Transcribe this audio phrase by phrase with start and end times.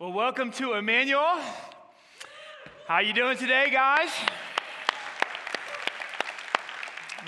[0.00, 1.38] Well, welcome to Emmanuel.
[2.88, 4.10] How you doing today, guys?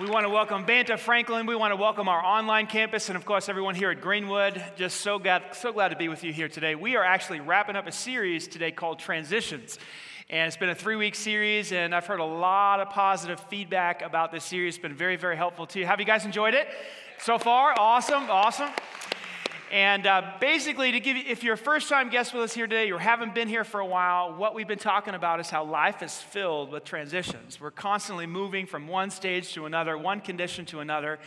[0.01, 1.47] We want to welcome Banta Franklin.
[1.47, 4.61] We want to welcome our online campus, and of course, everyone here at Greenwood.
[4.75, 6.75] Just so glad, so glad to be with you here today.
[6.75, 9.79] We are actually wrapping up a series today called Transitions.
[10.29, 14.03] And it's been a three week series, and I've heard a lot of positive feedback
[14.03, 14.75] about this series.
[14.75, 15.87] It's been very, very helpful to you.
[15.87, 16.67] Have you guys enjoyed it
[17.21, 17.79] so far?
[17.79, 18.71] Awesome, awesome.
[19.73, 22.69] And uh, basically, to give you, if you're a first time guest with us here
[22.69, 25.65] today, you haven't been here for a while, what we've been talking about is how
[25.65, 27.61] life is filled with transitions.
[27.61, 31.19] We're constantly moving from one stage to another, one condition to another.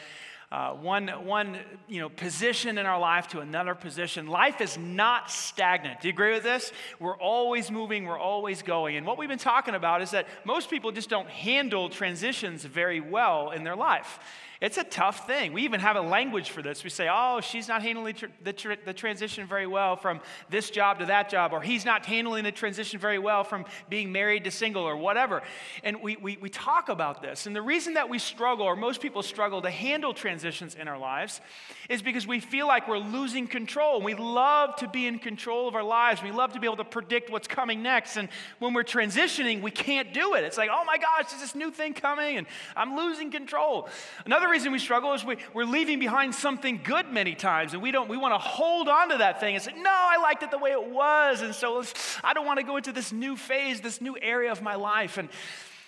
[0.51, 4.25] Uh, one, one you know, position in our life to another position.
[4.25, 6.01] Life is not stagnant.
[6.01, 6.71] Do you agree with this?
[6.99, 8.95] We're always moving, we're always going.
[8.95, 12.99] And what we've been talking about is that most people just don't handle transitions very
[12.99, 14.19] well in their life.
[14.61, 15.53] It's a tough thing.
[15.53, 16.83] We even have a language for this.
[16.83, 20.99] We say, oh, she's not handling the, tr- the transition very well from this job
[20.99, 24.51] to that job, or he's not handling the transition very well from being married to
[24.51, 25.43] single, or whatever.
[25.81, 27.45] And we, we, we talk about this.
[27.45, 30.97] And the reason that we struggle, or most people struggle to handle transitions in our
[30.97, 31.39] lives,
[31.87, 34.01] is because we feel like we're losing control.
[34.01, 36.21] We love to be in control of our lives.
[36.21, 38.17] We love to be able to predict what's coming next.
[38.17, 38.27] And
[38.59, 40.43] when we're transitioning, we can't do it.
[40.43, 43.87] It's like, oh my gosh, there's this new thing coming, and I'm losing control.
[44.25, 47.91] Another reason we struggle is we, we're leaving behind something good many times, and we
[47.91, 48.09] don't.
[48.09, 50.57] We want to hold on to that thing and say, "No, I liked it the
[50.57, 51.83] way it was," and so
[52.23, 55.17] I don't want to go into this new phase, this new area of my life.
[55.17, 55.29] And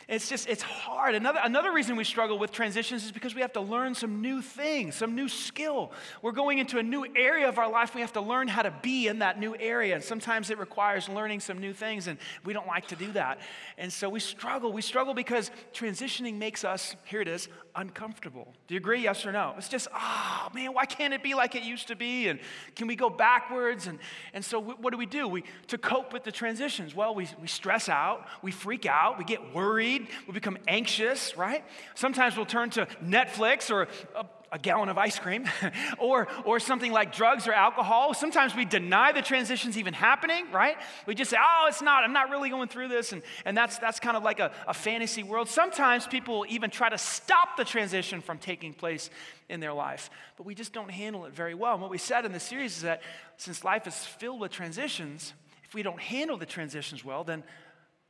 [0.07, 1.16] it's just, it's hard.
[1.16, 4.41] Another, another reason we struggle with transitions is because we have to learn some new
[4.41, 5.91] things, some new skill.
[6.21, 7.95] We're going into a new area of our life.
[7.95, 9.95] We have to learn how to be in that new area.
[9.95, 13.39] And sometimes it requires learning some new things, and we don't like to do that.
[13.77, 14.73] And so we struggle.
[14.73, 18.53] We struggle because transitioning makes us, here it is, uncomfortable.
[18.67, 19.02] Do you agree?
[19.02, 19.53] Yes or no?
[19.57, 22.27] It's just, oh man, why can't it be like it used to be?
[22.27, 22.39] And
[22.75, 23.88] can we go backwards?
[23.88, 23.99] And,
[24.33, 25.27] and so what do we do?
[25.27, 29.23] We, to cope with the transitions, well, we, we stress out, we freak out, we
[29.23, 31.63] get worried, we become anxious, right?
[31.96, 35.46] Sometimes we'll turn to Netflix or a, a gallon of ice cream
[35.97, 38.13] or, or something like drugs or alcohol.
[38.13, 40.75] Sometimes we deny the transitions even happening, right?
[41.06, 43.13] We just say, oh, it's not, I'm not really going through this.
[43.13, 45.47] And, and that's, that's kind of like a, a fantasy world.
[45.47, 49.09] Sometimes people will even try to stop the transition from taking place
[49.47, 51.74] in their life, but we just don't handle it very well.
[51.74, 53.01] And what we said in the series is that
[53.38, 57.44] since life is filled with transitions, if we don't handle the transitions well, then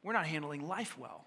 [0.04, 1.26] we're not handling life well.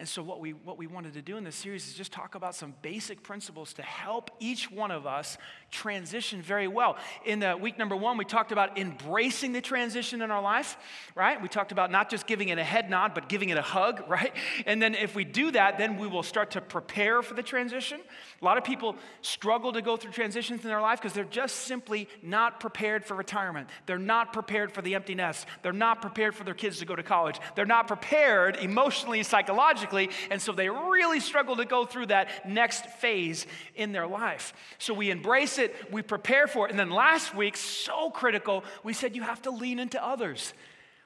[0.00, 2.36] And so, what we, what we wanted to do in this series is just talk
[2.36, 5.36] about some basic principles to help each one of us
[5.72, 6.96] transition very well.
[7.26, 10.76] In the week number one, we talked about embracing the transition in our life,
[11.16, 11.42] right?
[11.42, 14.04] We talked about not just giving it a head nod, but giving it a hug,
[14.08, 14.32] right?
[14.66, 17.98] And then, if we do that, then we will start to prepare for the transition.
[18.40, 21.56] A lot of people struggle to go through transitions in their life because they're just
[21.56, 23.68] simply not prepared for retirement.
[23.86, 25.48] They're not prepared for the empty nest.
[25.64, 27.40] They're not prepared for their kids to go to college.
[27.56, 32.86] They're not prepared emotionally, psychologically, and so they really struggle to go through that next
[32.86, 34.52] phase in their life.
[34.78, 38.92] So we embrace it, we prepare for it, and then last week, so critical, we
[38.92, 40.52] said you have to lean into others.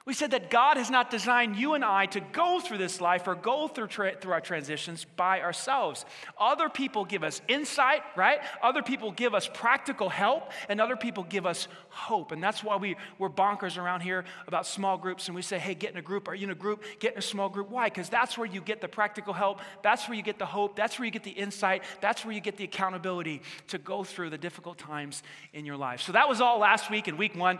[0.05, 3.25] We said that God has not designed you and I to go through this life
[3.25, 6.03] or go through, tra- through our transitions by ourselves.
[6.37, 8.39] Other people give us insight, right?
[8.61, 12.33] Other people give us practical help, and other people give us hope.
[12.33, 15.73] And that's why we, we're bonkers around here about small groups, and we say, hey,
[15.73, 16.27] get in a group.
[16.27, 16.83] Are you in a group?
[16.99, 17.69] Get in a small group.
[17.69, 17.85] Why?
[17.85, 20.99] Because that's where you get the practical help, that's where you get the hope, that's
[20.99, 24.37] where you get the insight, that's where you get the accountability to go through the
[24.37, 26.01] difficult times in your life.
[26.01, 27.59] So that was all last week in week one.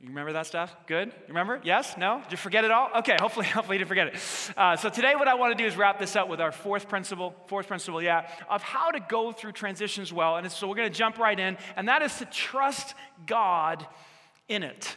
[0.00, 0.74] You remember that stuff?
[0.86, 1.08] Good?
[1.08, 1.60] You remember?
[1.64, 1.96] Yes?
[1.96, 2.20] No?
[2.24, 2.90] Did you forget it all?
[2.98, 4.14] Okay, hopefully, hopefully you didn't forget it.
[4.56, 6.88] Uh, so today what I want to do is wrap this up with our fourth
[6.88, 10.36] principle, fourth principle, yeah, of how to go through transitions well.
[10.36, 12.94] And so we're going to jump right in, and that is to trust
[13.26, 13.86] God
[14.48, 14.96] in it.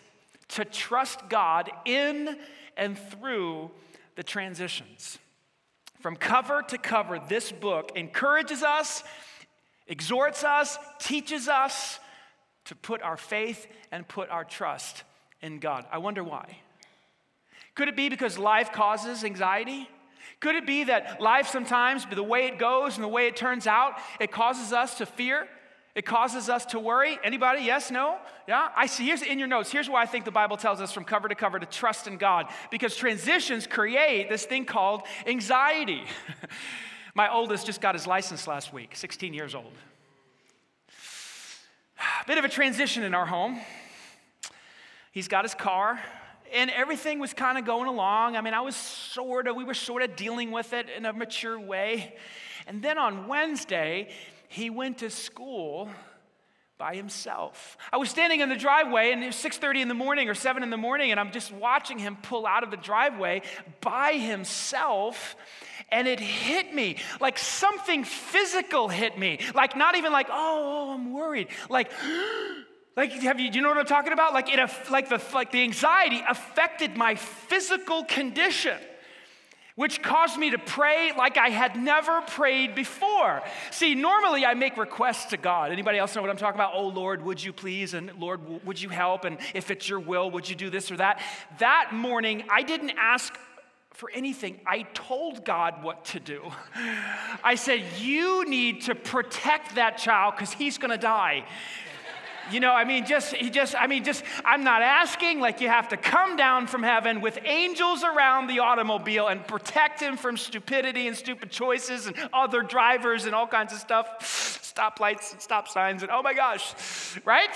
[0.49, 2.37] To trust God in
[2.75, 3.71] and through
[4.15, 5.19] the transitions.
[5.99, 9.03] From cover to cover, this book encourages us,
[9.87, 11.99] exhorts us, teaches us,
[12.67, 15.03] to put our faith and put our trust
[15.41, 15.85] in God.
[15.91, 16.59] I wonder why.
[17.75, 19.89] Could it be because life causes anxiety?
[20.39, 23.67] Could it be that life sometimes, the way it goes and the way it turns
[23.67, 25.47] out, it causes us to fear?
[25.95, 27.17] It causes us to worry.
[27.23, 27.63] Anybody?
[27.63, 28.17] Yes, no?
[28.47, 28.69] Yeah?
[28.75, 29.05] I see.
[29.05, 29.71] Here's in your notes.
[29.71, 32.17] Here's why I think the Bible tells us from cover to cover to trust in
[32.17, 32.47] God.
[32.69, 36.03] Because transitions create this thing called anxiety.
[37.15, 39.73] My oldest just got his license last week, 16 years old.
[42.27, 43.59] Bit of a transition in our home.
[45.11, 45.99] He's got his car,
[46.53, 48.35] and everything was kind of going along.
[48.35, 51.13] I mean, I was sort of, we were sort of dealing with it in a
[51.13, 52.15] mature way.
[52.67, 54.09] And then on Wednesday,
[54.47, 55.89] he went to school
[56.77, 57.75] by himself.
[57.91, 60.61] I was standing in the driveway and it was 6:30 in the morning or 7
[60.61, 63.41] in the morning and I'm just watching him pull out of the driveway
[63.81, 65.35] by himself
[65.89, 69.39] and it hit me like something physical hit me.
[69.53, 71.91] Like not even like, "Oh, oh I'm worried." Like
[72.95, 74.33] like have you do you know what I'm talking about?
[74.33, 78.77] Like it like the like the anxiety affected my physical condition
[79.77, 83.43] which caused me to pray like I had never prayed before.
[83.69, 85.71] See, normally I make requests to God.
[85.71, 86.71] Anybody else know what I'm talking about?
[86.73, 87.93] Oh Lord, would you please?
[87.93, 89.23] And Lord, would you help?
[89.23, 91.21] And if it's your will, would you do this or that?
[91.59, 93.37] That morning, I didn't ask
[93.97, 94.59] for anything.
[94.67, 96.51] I told God what to do.
[97.43, 101.45] I said, You need to protect that child because he's going to die.
[102.51, 105.67] You know, I mean, just, he just, I mean, just, I'm not asking, like, you
[105.67, 110.37] have to come down from heaven with angels around the automobile and protect him from
[110.37, 115.67] stupidity and stupid choices and other drivers and all kinds of stuff, stoplights and stop
[115.67, 117.49] signs, and oh my gosh, right?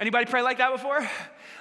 [0.00, 1.08] Anybody pray like that before?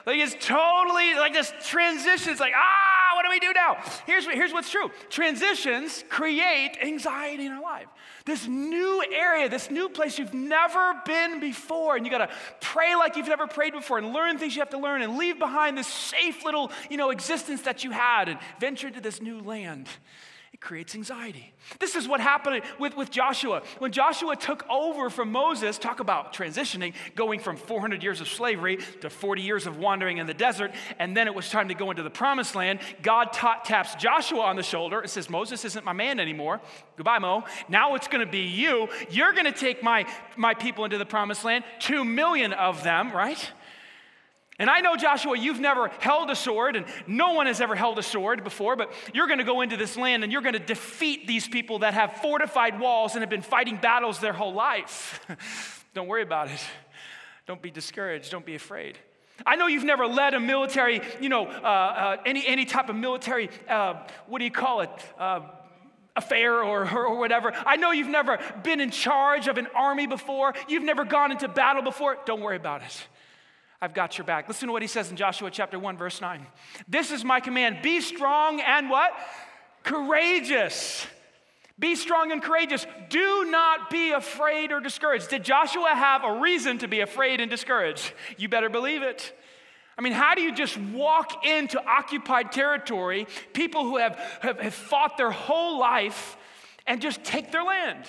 [0.05, 2.31] Like, it's totally like this transition.
[2.31, 3.77] It's like, ah, what do we do now?
[4.05, 7.87] Here's, here's what's true transitions create anxiety in our life
[8.25, 11.95] this new area, this new place you've never been before.
[11.95, 12.29] And you got to
[12.59, 15.37] pray like you've never prayed before and learn things you have to learn and leave
[15.37, 19.39] behind this safe little, you know, existence that you had and venture into this new
[19.39, 19.87] land
[20.55, 21.51] it creates anxiety.
[21.81, 23.61] This is what happened with, with Joshua.
[23.79, 28.77] When Joshua took over from Moses, talk about transitioning, going from 400 years of slavery
[29.01, 31.91] to 40 years of wandering in the desert, and then it was time to go
[31.91, 32.79] into the promised land.
[33.01, 36.61] God ta- taps Joshua on the shoulder and says, Moses isn't my man anymore.
[36.95, 37.43] Goodbye, Mo.
[37.67, 38.87] Now it's going to be you.
[39.09, 40.07] You're going to take my,
[40.37, 43.51] my people into the promised land, two million of them, right?
[44.57, 47.99] And I know, Joshua, you've never held a sword, and no one has ever held
[47.99, 50.59] a sword before, but you're going to go into this land and you're going to
[50.59, 55.19] defeat these people that have fortified walls and have been fighting battles their whole life.
[55.93, 56.61] Don't worry about it.
[57.45, 58.31] Don't be discouraged.
[58.31, 58.97] Don't be afraid.
[59.45, 62.95] I know you've never led a military, you know, uh, uh, any, any type of
[62.95, 63.95] military, uh,
[64.27, 64.89] what do you call it?
[65.19, 65.41] Uh,
[66.15, 67.51] affair or, or whatever.
[67.65, 70.53] I know you've never been in charge of an army before.
[70.69, 72.17] You've never gone into battle before.
[72.25, 73.07] Don't worry about it.
[73.85, 74.47] I've got your back.
[74.47, 76.43] Listen to what he says in Joshua chapter 1, verse 9.
[76.87, 79.11] This is my command be strong and what?
[79.83, 81.05] Courageous.
[81.77, 82.87] Be strong and courageous.
[83.09, 85.29] Do not be afraid or discouraged.
[85.29, 88.11] Did Joshua have a reason to be afraid and discouraged?
[88.37, 89.37] You better believe it.
[89.99, 94.73] I mean, how do you just walk into occupied territory, people who have, have, have
[94.73, 96.37] fought their whole life,
[96.87, 98.05] and just take their land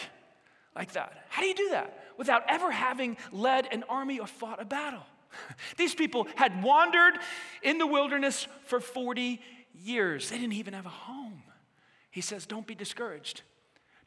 [0.74, 1.26] like that?
[1.28, 5.04] How do you do that without ever having led an army or fought a battle?
[5.76, 7.18] These people had wandered
[7.62, 9.40] in the wilderness for 40
[9.74, 10.30] years.
[10.30, 11.42] They didn't even have a home.
[12.10, 13.42] He says, Don't be discouraged.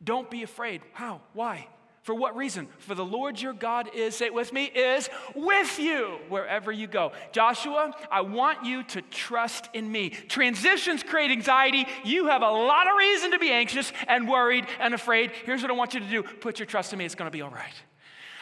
[0.04, 0.82] Don't be afraid.
[0.94, 1.22] How?
[1.34, 1.68] Why?
[2.04, 2.68] For what reason?
[2.80, 6.88] For the Lord your God is, say it with me, is with you wherever you
[6.88, 7.12] go.
[7.34, 10.10] Joshua, I want you to trust in me.
[10.10, 11.86] Transitions create anxiety.
[12.04, 15.32] You have a lot of reason to be anxious and worried and afraid.
[15.46, 17.06] Here's what I want you to do put your trust in me.
[17.06, 17.74] It's going to be all right.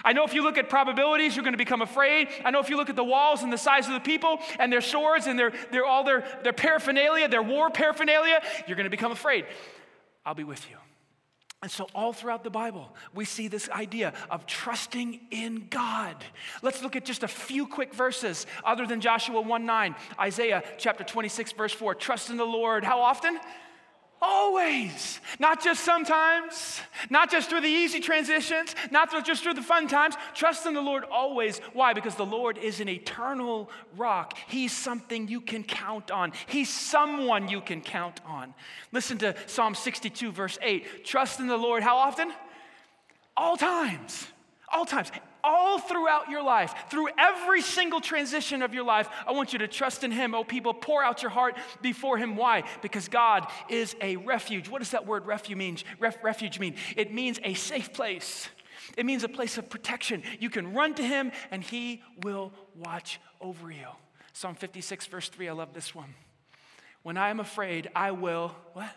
[0.07, 2.29] I know if you look at probabilities, you're going to become afraid.
[2.45, 4.71] I know if you look at the walls and the size of the people and
[4.71, 8.89] their swords and their, their, all their, their paraphernalia, their war paraphernalia, you're going to
[8.89, 9.45] become afraid.
[10.25, 10.77] I'll be with you.
[11.61, 16.15] And so, all throughout the Bible, we see this idea of trusting in God.
[16.61, 21.03] Let's look at just a few quick verses other than Joshua 1 9, Isaiah chapter
[21.03, 21.95] 26, verse 4.
[21.95, 22.85] Trust in the Lord.
[22.85, 23.37] How often?
[24.19, 25.19] Always.
[25.39, 30.15] Not just sometimes, not just through the easy transitions, not just through the fun times.
[30.33, 31.59] Trust in the Lord always.
[31.73, 31.93] Why?
[31.93, 34.35] Because the Lord is an eternal rock.
[34.47, 38.55] He's something you can count on, He's someone you can count on.
[38.91, 41.05] Listen to Psalm 62, verse 8.
[41.05, 42.31] Trust in the Lord how often?
[43.35, 44.27] All times.
[44.73, 45.11] All times
[45.47, 49.67] all throughout your life, through every single transition of your life, I want you to
[49.67, 50.35] trust in Him.
[50.35, 52.35] Oh, people, pour out your heart before Him.
[52.35, 52.63] Why?
[52.81, 54.67] Because God is a refuge.
[54.69, 55.77] What does that word refuge mean?
[55.99, 56.75] Ref- refuge mean?
[56.97, 58.49] It means a safe place.
[58.97, 60.23] It means a place of protection.
[60.39, 63.87] You can run to Him and He will watch over you.
[64.33, 66.13] Psalm 56, verse 3, I love this one.
[67.03, 68.89] When I am afraid, I will, what?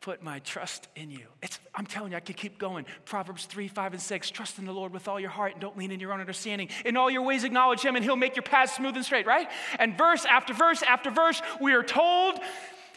[0.00, 1.26] Put my trust in you.
[1.42, 2.86] It's, I'm telling you, I could keep going.
[3.04, 4.30] Proverbs 3, 5, and 6.
[4.30, 6.68] Trust in the Lord with all your heart and don't lean in your own understanding.
[6.84, 9.48] In all your ways, acknowledge Him and He'll make your paths smooth and straight, right?
[9.78, 12.38] And verse after verse after verse, we are told,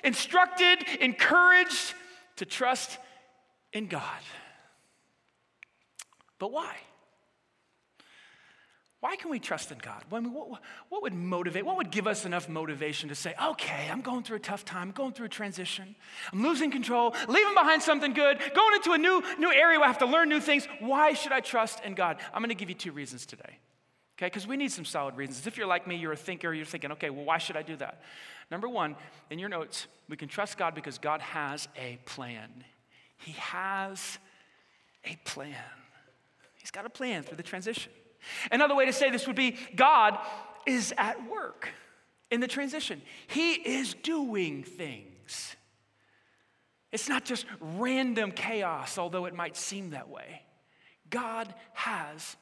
[0.03, 1.93] instructed, encouraged
[2.37, 2.97] to trust
[3.73, 4.21] in God.
[6.37, 6.75] But why?
[9.01, 10.03] Why can we trust in God?
[10.11, 14.01] Mean, what, what, would motivate, what would give us enough motivation to say, okay, I'm
[14.01, 15.95] going through a tough time, I'm going through a transition,
[16.33, 19.91] I'm losing control, leaving behind something good, going into a new, new area where I
[19.91, 20.67] have to learn new things.
[20.79, 22.17] Why should I trust in God?
[22.33, 23.59] I'm going to give you two reasons today,
[24.17, 24.25] okay?
[24.25, 25.47] Because we need some solid reasons.
[25.47, 27.77] If you're like me, you're a thinker, you're thinking, okay, well, why should I do
[27.77, 28.01] that?
[28.51, 28.97] Number one,
[29.29, 32.65] in your notes, we can trust God because God has a plan.
[33.15, 34.17] He has
[35.05, 35.55] a plan.
[36.55, 37.93] He's got a plan through the transition.
[38.51, 40.17] Another way to say this would be God
[40.65, 41.69] is at work
[42.31, 45.55] in the transition, He is doing things.
[46.91, 50.41] It's not just random chaos, although it might seem that way.
[51.09, 52.35] God has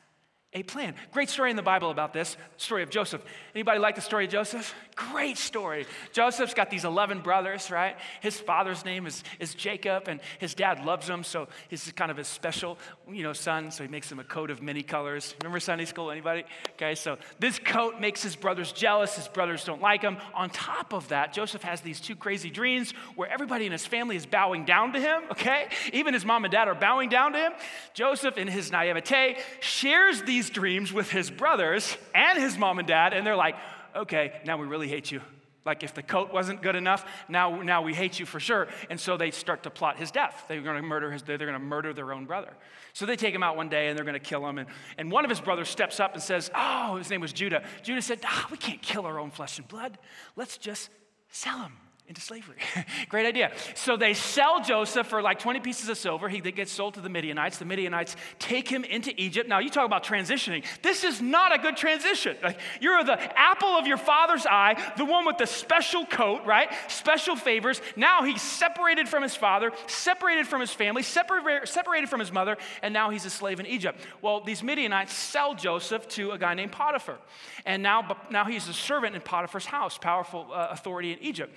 [0.54, 0.96] a plan.
[1.12, 3.22] Great story in the Bible about this, story of Joseph.
[3.54, 4.74] Anybody like the story of Joseph?
[4.96, 5.86] Great story.
[6.13, 7.98] Joseph's got these 11 brothers, right?
[8.22, 12.18] His father's name is, is Jacob, and his dad loves him, so he's kind of
[12.18, 12.77] his special,
[13.12, 15.36] you know, son, so he makes him a coat of many colors.
[15.42, 16.46] Remember Sunday school, anybody?
[16.75, 19.18] Okay, so this coat makes his brothers jealous.
[19.18, 20.18] His brothers don't like him.
[20.34, 24.16] On top of that, Joseph has these two crazy dreams where everybody in his family
[24.16, 25.68] is bowing down to him, okay?
[25.92, 27.51] Even his mom and dad are bowing down to him.
[27.94, 32.88] Joseph, in his naivete, shares these these dreams with his brothers and his mom and
[32.88, 33.56] dad, and they're like,
[33.96, 35.20] okay, now we really hate you.
[35.65, 38.67] Like if the coat wasn't good enough, now, now we hate you for sure.
[38.91, 40.46] And so they start to plot his death.
[40.48, 42.53] They're going to murder his, they're going to murder their own brother.
[42.94, 44.60] So they take him out one day and they're going to kill him.
[44.60, 47.63] And, and one of his brothers steps up and says, oh, his name was Judah.
[47.82, 49.98] Judah said, ah, we can't kill our own flesh and blood.
[50.36, 50.91] Let's just
[51.32, 51.74] sell him
[52.07, 52.55] into slavery.
[53.09, 53.51] Great idea.
[53.75, 56.29] So they sell Joseph for like 20 pieces of silver.
[56.29, 57.57] He gets sold to the Midianites.
[57.57, 59.49] The Midianites take him into Egypt.
[59.49, 60.63] Now, you talk about transitioning.
[60.81, 62.37] This is not a good transition.
[62.41, 66.69] Like, you're the apple of your father's eye, the one with the special coat, right?
[66.87, 67.81] Special favors.
[67.97, 72.57] Now he's separated from his father, separated from his family, separated, separated from his mother,
[72.81, 73.99] and now he's a slave in Egypt.
[74.21, 77.17] Well, these Midianites sell Joseph to a guy named Potiphar.
[77.65, 81.53] And now, now he's a servant in Potiphar's house, powerful uh, authority in Egypt.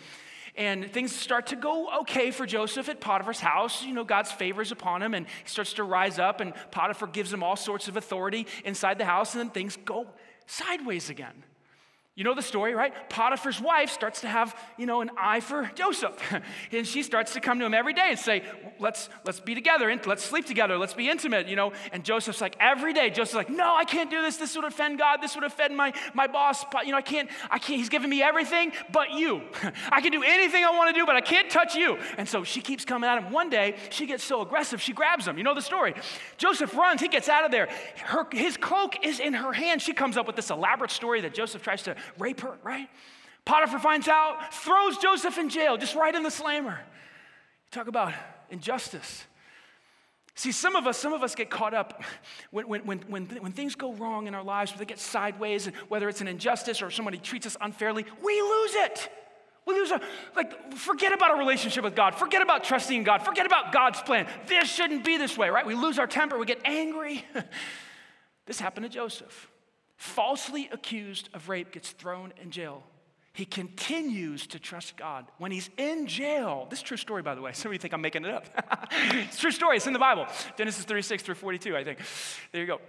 [0.56, 3.84] And things start to go okay for Joseph at Potiphar's house.
[3.84, 7.32] You know, God's favors upon him, and he starts to rise up, and Potiphar gives
[7.32, 10.06] him all sorts of authority inside the house, and then things go
[10.46, 11.44] sideways again.
[12.20, 12.92] You know the story, right?
[13.08, 16.12] Potiphar's wife starts to have, you know, an eye for Joseph.
[16.70, 18.42] and she starts to come to him every day and say,
[18.78, 21.72] let's, let's be together, and let's sleep together, let's be intimate, you know.
[21.92, 24.36] And Joseph's like, every day, Joseph's like, no, I can't do this.
[24.36, 25.22] This would offend God.
[25.22, 26.62] This would offend my, my boss.
[26.84, 29.40] You know, I can't, I can't, he's given me everything but you.
[29.90, 31.96] I can do anything I want to do, but I can't touch you.
[32.18, 33.32] And so she keeps coming at him.
[33.32, 35.38] One day, she gets so aggressive, she grabs him.
[35.38, 35.94] You know the story.
[36.36, 37.70] Joseph runs, he gets out of there.
[38.04, 39.80] Her, his cloak is in her hand.
[39.80, 42.88] She comes up with this elaborate story that Joseph tries to rape her, right?
[43.44, 46.80] Potiphar finds out, throws Joseph in jail, just right in the slammer.
[47.70, 48.12] Talk about
[48.50, 49.24] injustice.
[50.34, 52.02] See, some of us, some of us get caught up
[52.50, 55.76] when, when, when, when, when things go wrong in our lives, they get sideways, and
[55.88, 59.08] whether it's an injustice or somebody treats us unfairly, we lose it.
[59.66, 60.00] We lose our,
[60.34, 62.14] like, forget about a relationship with God.
[62.14, 63.22] Forget about trusting God.
[63.22, 64.26] Forget about God's plan.
[64.46, 65.66] This shouldn't be this way, right?
[65.66, 66.38] We lose our temper.
[66.38, 67.24] We get angry.
[68.46, 69.48] this happened to Joseph
[70.00, 72.82] falsely accused of rape, gets thrown in jail.
[73.34, 75.26] He continues to trust God.
[75.36, 77.52] When he's in jail, this is true story, by the way.
[77.52, 78.46] Some of you think I'm making it up.
[78.90, 80.26] it's true story, it's in the Bible.
[80.56, 81.98] Genesis 36 through 42, I think.
[82.50, 82.80] There you go.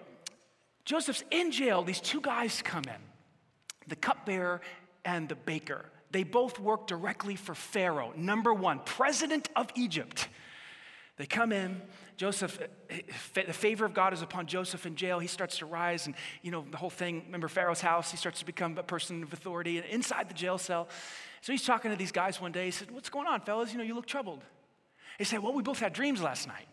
[0.85, 1.83] Joseph's in jail.
[1.83, 3.01] These two guys come in
[3.87, 4.61] the cupbearer
[5.03, 5.83] and the baker.
[6.11, 10.29] They both work directly for Pharaoh, number one, president of Egypt.
[11.17, 11.81] They come in,
[12.21, 12.59] Joseph,
[12.91, 12.99] eh,
[13.35, 15.17] eh, the favor of God is upon Joseph in jail.
[15.17, 16.13] He starts to rise, and
[16.43, 17.23] you know, the whole thing.
[17.25, 18.11] Remember Pharaoh's house?
[18.11, 20.87] He starts to become a person of authority and inside the jail cell.
[21.41, 22.65] So he's talking to these guys one day.
[22.65, 23.71] He said, What's going on, fellas?
[23.71, 24.43] You know, you look troubled.
[25.17, 26.67] They said, Well, we both had dreams last night.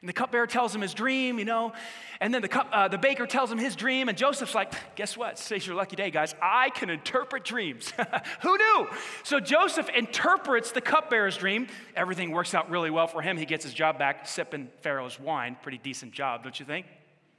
[0.00, 1.72] And the cupbearer tells him his dream, you know,
[2.20, 5.16] and then the, cup, uh, the baker tells him his dream, and Joseph's like, guess
[5.16, 5.36] what?
[5.36, 6.34] Today's your lucky day, guys.
[6.40, 7.92] I can interpret dreams.
[8.42, 8.88] Who knew?
[9.24, 11.68] So Joseph interprets the cupbearer's dream.
[11.96, 13.36] Everything works out really well for him.
[13.36, 15.56] He gets his job back sipping Pharaoh's wine.
[15.62, 16.86] Pretty decent job, don't you think?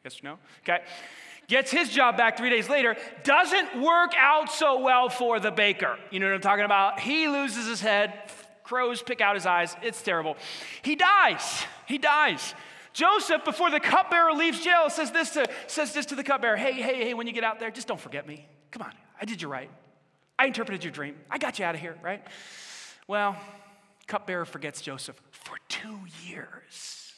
[0.03, 0.39] Yes or no?
[0.63, 0.83] Okay.
[1.49, 2.95] Gets his job back three days later.
[3.23, 5.97] Doesn't work out so well for the baker.
[6.11, 6.99] You know what I'm talking about?
[6.99, 8.13] He loses his head,
[8.69, 9.75] Crows pick out his eyes.
[9.81, 10.37] It's terrible.
[10.83, 11.65] He dies.
[11.87, 12.53] He dies.
[12.93, 16.73] Joseph, before the cupbearer leaves jail, says this to, says this to the cupbearer Hey,
[16.73, 18.45] hey, hey, when you get out there, just don't forget me.
[18.69, 19.71] Come on, I did you right.
[20.37, 21.15] I interpreted your dream.
[21.31, 22.23] I got you out of here, right?
[23.07, 23.35] Well,
[24.05, 27.11] cupbearer forgets Joseph for two years.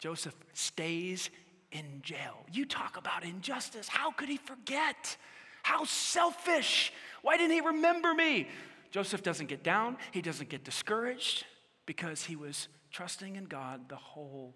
[0.00, 1.28] Joseph stays
[1.72, 2.46] in jail.
[2.50, 3.86] You talk about injustice.
[3.86, 5.18] How could he forget?
[5.62, 6.90] How selfish.
[7.20, 8.48] Why didn't he remember me?
[8.90, 11.44] Joseph doesn't get down, he doesn't get discouraged
[11.86, 14.54] because he was trusting in God the whole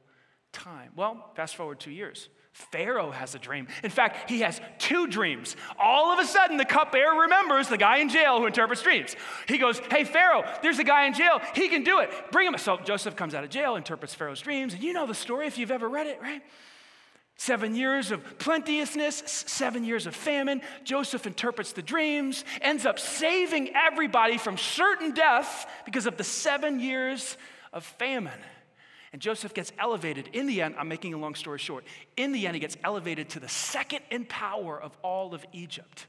[0.52, 0.90] time.
[0.96, 2.28] Well, fast forward two years.
[2.52, 3.68] Pharaoh has a dream.
[3.84, 5.54] In fact, he has two dreams.
[5.78, 9.14] All of a sudden, the cupbearer remembers the guy in jail who interprets dreams.
[9.46, 11.40] He goes, Hey, Pharaoh, there's a guy in jail.
[11.54, 12.10] He can do it.
[12.32, 12.58] Bring him.
[12.58, 14.74] So Joseph comes out of jail, interprets Pharaoh's dreams.
[14.74, 16.42] And you know the story if you've ever read it, right?
[17.40, 20.60] Seven years of plenteousness, seven years of famine.
[20.84, 26.80] Joseph interprets the dreams, ends up saving everybody from certain death because of the seven
[26.80, 27.38] years
[27.72, 28.38] of famine.
[29.14, 30.28] And Joseph gets elevated.
[30.34, 31.84] In the end, I'm making a long story short.
[32.14, 36.08] In the end, he gets elevated to the second in power of all of Egypt.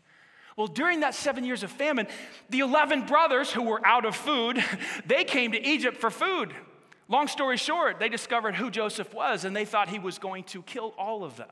[0.58, 2.08] Well, during that seven years of famine,
[2.50, 4.62] the 11 brothers who were out of food,
[5.06, 6.54] they came to Egypt for food.
[7.12, 10.64] Long story short, they discovered who Joseph was and they thought he was going to
[10.64, 11.50] kill all of them.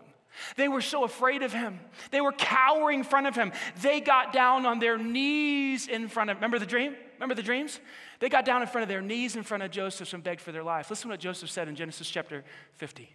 [0.55, 1.81] They were so afraid of him.
[2.11, 3.51] They were cowering in front of him.
[3.81, 6.95] They got down on their knees in front of Remember the dream?
[7.15, 7.81] Remember the dreams?
[8.19, 10.53] They got down in front of their knees in front of Joseph and begged for
[10.53, 10.89] their life.
[10.89, 13.13] Listen to what Joseph said in Genesis chapter 50.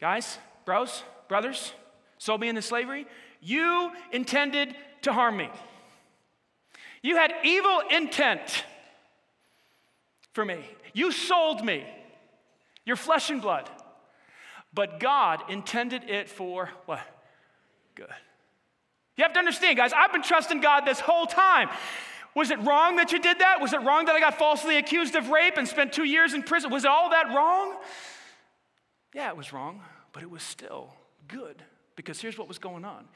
[0.00, 1.74] Guys, bros, brothers,
[2.16, 3.06] sold me into slavery.
[3.42, 5.50] You intended to harm me.
[7.02, 8.64] You had evil intent
[10.32, 10.64] for me.
[10.92, 11.84] You sold me,
[12.84, 13.68] your flesh and blood.
[14.72, 17.00] But God intended it for what?
[17.94, 18.06] Good.
[19.16, 21.68] You have to understand, guys, I've been trusting God this whole time.
[22.34, 23.60] Was it wrong that you did that?
[23.60, 26.42] Was it wrong that I got falsely accused of rape and spent two years in
[26.42, 26.70] prison?
[26.70, 27.76] Was it all that wrong?
[29.12, 29.82] Yeah, it was wrong,
[30.12, 30.94] but it was still
[31.26, 31.62] good
[31.96, 33.08] because here's what was going on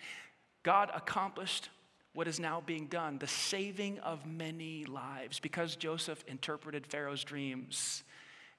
[0.64, 1.70] God accomplished
[2.14, 5.40] what is now being done the saving of many lives.
[5.40, 8.04] Because Joseph interpreted Pharaoh's dreams,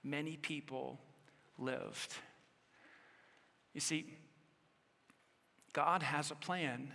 [0.03, 0.99] many people
[1.57, 2.13] lived.
[3.73, 4.05] You see,
[5.73, 6.91] God has a plan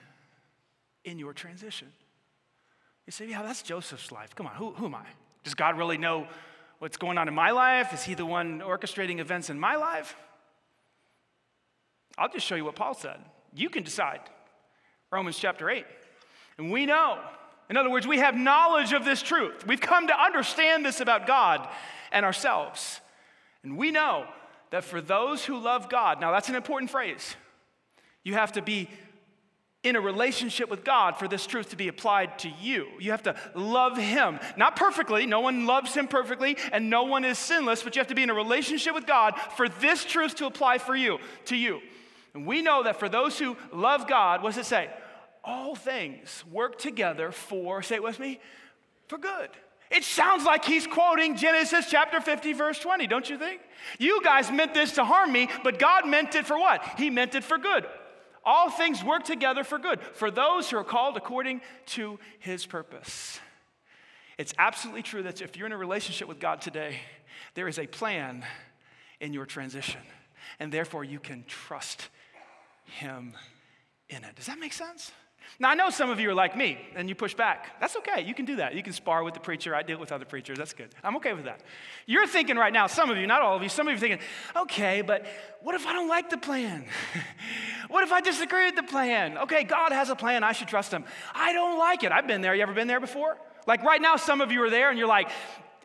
[1.05, 1.89] in your transition.
[3.07, 4.35] You say, yeah, that's Joseph's life.
[4.35, 5.07] Come on, who, who am I?
[5.43, 6.29] Does God really know
[6.79, 7.93] what's going on in my life?
[7.93, 10.15] Is he the one orchestrating events in my life?
[12.19, 13.19] I'll just show you what Paul said.
[13.55, 14.21] You can decide.
[15.11, 15.85] Romans chapter 8.
[16.61, 17.19] And we know,
[17.71, 19.67] in other words, we have knowledge of this truth.
[19.67, 21.67] We've come to understand this about God
[22.13, 23.01] and ourselves.
[23.63, 24.27] And we know
[24.69, 27.35] that for those who love God, now that's an important phrase.
[28.25, 28.91] You have to be
[29.83, 32.89] in a relationship with God for this truth to be applied to you.
[32.99, 34.39] You have to love Him.
[34.59, 38.09] Not perfectly, no one loves Him perfectly, and no one is sinless, but you have
[38.09, 41.57] to be in a relationship with God for this truth to apply for you, to
[41.57, 41.81] you.
[42.35, 44.91] And we know that for those who love God, what does it say?
[45.43, 48.41] All things work together for, say it with me,
[49.09, 49.51] for good.
[49.91, 53.61] It sounds like he's quoting Genesis chapter 50, verse 20, don't you think?
[53.99, 56.85] You guys meant this to harm me, but God meant it for what?
[56.97, 57.87] He meant it for good.
[58.45, 63.41] All things work together for good for those who are called according to his purpose.
[64.39, 67.01] It's absolutely true that if you're in a relationship with God today,
[67.55, 68.45] there is a plan
[69.21, 70.01] in your transition,
[70.59, 72.09] and therefore you can trust
[72.87, 73.35] him
[74.09, 74.37] in it.
[74.37, 75.13] Does that make sense?
[75.59, 77.79] Now, I know some of you are like me and you push back.
[77.81, 78.23] That's okay.
[78.23, 78.75] You can do that.
[78.75, 79.75] You can spar with the preacher.
[79.75, 80.57] I deal with other preachers.
[80.57, 80.89] That's good.
[81.05, 81.61] I'm okay with that.
[82.07, 84.01] You're thinking right now, some of you, not all of you, some of you are
[84.01, 84.21] thinking,
[84.57, 85.27] okay, but
[85.63, 86.87] what if I don't like the plan?
[87.89, 89.37] what if I disagree with the plan?
[89.39, 90.45] Okay, God has a plan.
[90.45, 91.05] I should trust him.
[91.35, 92.13] I don't like it.
[92.13, 92.55] I've been there.
[92.55, 93.37] You ever been there before?
[93.67, 95.31] Like right now, some of you are there and you're like,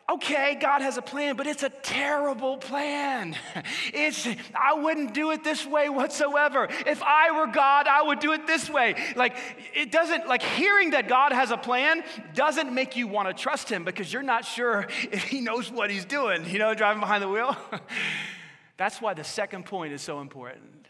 [0.07, 3.35] okay, God has a plan, but it's a terrible plan.
[3.93, 6.67] It's, I wouldn't do it this way whatsoever.
[6.85, 8.95] If I were God, I would do it this way.
[9.15, 9.37] Like,
[9.73, 13.69] it doesn't, like, hearing that God has a plan doesn't make you want to trust
[13.69, 17.23] Him because you're not sure if He knows what He's doing, you know, driving behind
[17.23, 17.55] the wheel.
[18.77, 20.87] That's why the second point is so important.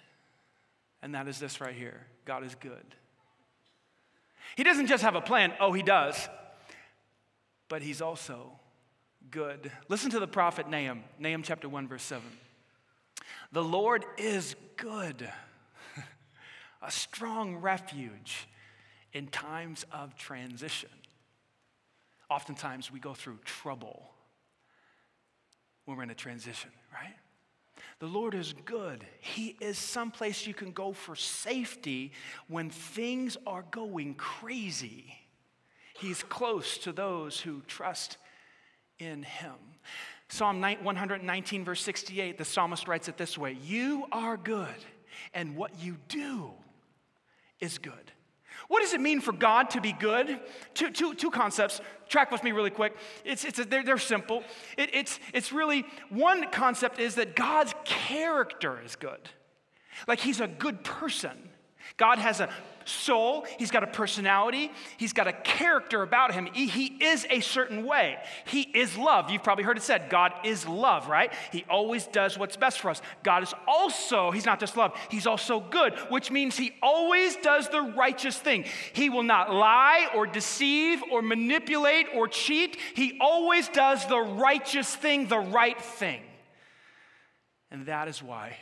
[1.02, 2.96] And that is this right here God is good.
[4.56, 6.28] He doesn't just have a plan, oh, He does,
[7.70, 8.60] but He's also
[9.32, 9.72] good.
[9.90, 12.24] Listen to the prophet Nahum, Nahum chapter 1, verse 7.
[13.52, 15.30] The Lord is good,
[16.82, 18.48] a strong refuge
[19.14, 20.90] in times of transition.
[22.30, 24.10] Oftentimes we go through trouble
[25.86, 27.16] when we're in a transition, right?
[28.00, 29.06] The Lord is good.
[29.20, 32.12] He is someplace you can go for safety
[32.48, 35.16] when things are going crazy.
[35.94, 38.18] He's close to those who trust
[39.00, 39.54] in him.
[40.28, 44.76] Psalm 119, verse 68, the psalmist writes it this way You are good,
[45.34, 46.52] and what you do
[47.60, 48.12] is good.
[48.68, 50.40] What does it mean for God to be good?
[50.74, 51.82] Two, two, two concepts.
[52.10, 52.96] Track with me really quick.
[53.24, 54.44] It's, it's a, they're, they're simple.
[54.78, 59.30] It, it's, it's really one concept is that God's character is good.
[60.08, 61.50] Like he's a good person.
[61.98, 62.50] God has a
[62.86, 66.48] soul, he's got a personality, he's got a character about him.
[66.54, 68.18] He, is a certain way.
[68.46, 69.30] He is love.
[69.30, 71.34] You've probably heard it said, God is love, right?
[71.52, 73.02] He always does what's best for us.
[73.24, 77.70] God is also, he's not just love, he's also good, which means he always does
[77.70, 78.66] the righteous thing.
[78.94, 82.78] He will not lie or deceive or manipulate or cheat.
[82.94, 86.22] He always does the righteous thing, the right thing.
[87.72, 88.58] And that is why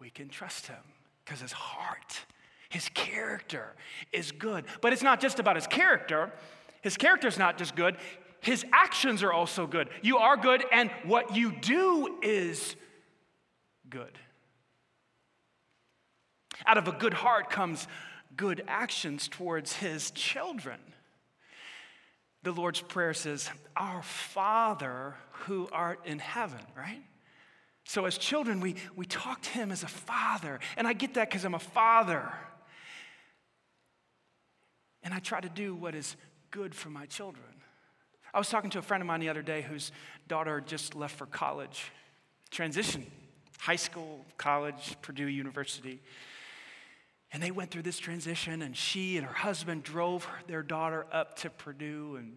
[0.00, 0.76] we can trust him,
[1.24, 2.24] because his heart
[2.68, 3.74] his character
[4.12, 4.64] is good.
[4.80, 6.32] But it's not just about his character.
[6.82, 7.96] His character is not just good,
[8.40, 9.88] his actions are also good.
[10.02, 12.76] You are good, and what you do is
[13.90, 14.18] good.
[16.64, 17.88] Out of a good heart comes
[18.36, 20.78] good actions towards his children.
[22.44, 27.02] The Lord's Prayer says, Our Father who art in heaven, right?
[27.84, 30.60] So as children, we, we talk to him as a father.
[30.76, 32.32] And I get that because I'm a father.
[35.06, 36.16] And I try to do what is
[36.50, 37.46] good for my children.
[38.34, 39.92] I was talking to a friend of mine the other day whose
[40.26, 41.92] daughter just left for college,
[42.50, 43.06] transition,
[43.60, 46.02] high school, college, Purdue University.
[47.32, 51.36] And they went through this transition, and she and her husband drove their daughter up
[51.36, 52.36] to Purdue, and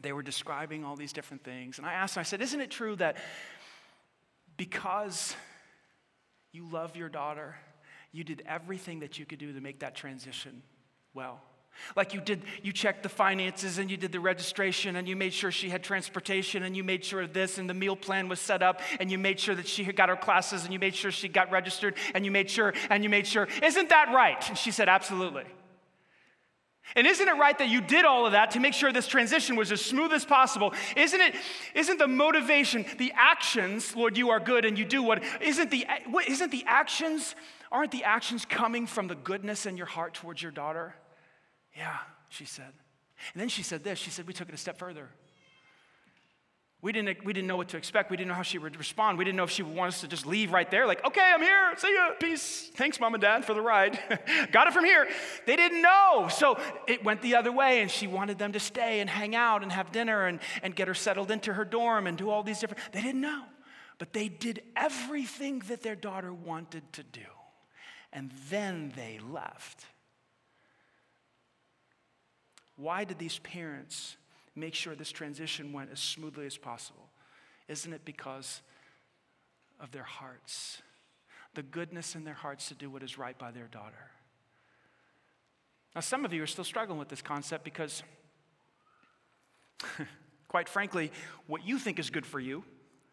[0.00, 1.78] they were describing all these different things.
[1.78, 3.18] And I asked them, I said, Isn't it true that
[4.56, 5.36] because
[6.50, 7.54] you love your daughter,
[8.10, 10.64] you did everything that you could do to make that transition
[11.14, 11.40] well?
[11.96, 15.32] Like you did, you checked the finances and you did the registration and you made
[15.32, 18.40] sure she had transportation and you made sure of this and the meal plan was
[18.40, 21.10] set up and you made sure that she got her classes and you made sure
[21.10, 23.48] she got registered and you made sure and you made sure.
[23.62, 24.48] Isn't that right?
[24.48, 25.44] And she said, Absolutely.
[26.94, 29.56] And isn't it right that you did all of that to make sure this transition
[29.56, 30.74] was as smooth as possible?
[30.96, 31.34] Isn't it,
[31.74, 35.86] isn't the motivation, the actions, Lord, you are good and you do what, isn't the,
[36.10, 37.34] what, isn't the actions,
[37.70, 40.94] aren't the actions coming from the goodness in your heart towards your daughter?
[41.76, 41.96] Yeah,
[42.28, 42.72] she said.
[43.32, 45.08] And then she said this she said, We took it a step further.
[46.82, 48.10] We didn't, we didn't know what to expect.
[48.10, 49.16] We didn't know how she would respond.
[49.16, 51.30] We didn't know if she would want us to just leave right there, like, okay,
[51.32, 51.74] I'm here.
[51.76, 52.10] See ya.
[52.18, 52.72] Peace.
[52.74, 54.00] Thanks, mom and dad, for the ride.
[54.52, 55.06] Got it from here.
[55.46, 56.26] They didn't know.
[56.28, 56.58] So
[56.88, 59.70] it went the other way, and she wanted them to stay and hang out and
[59.70, 62.82] have dinner and, and get her settled into her dorm and do all these different.
[62.90, 63.44] They didn't know.
[63.98, 67.20] But they did everything that their daughter wanted to do.
[68.12, 69.86] And then they left.
[72.82, 74.16] Why did these parents
[74.56, 77.10] make sure this transition went as smoothly as possible?
[77.68, 78.60] Isn't it because
[79.78, 80.82] of their hearts?
[81.54, 84.10] The goodness in their hearts to do what is right by their daughter.
[85.94, 88.02] Now, some of you are still struggling with this concept because,
[90.48, 91.12] quite frankly,
[91.46, 92.64] what you think is good for you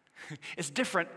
[0.56, 1.08] is different